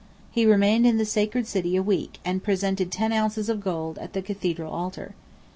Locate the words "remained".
0.47-0.87